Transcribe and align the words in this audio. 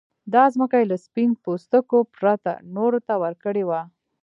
دا 0.33 0.43
ځمکه 0.53 0.75
يې 0.79 0.85
له 0.91 0.97
سپين 1.05 1.29
پوستو 1.43 1.79
پرته 2.15 2.51
نورو 2.75 2.99
ته 3.07 3.13
ورکړې 3.23 3.63
وه. 3.69 3.81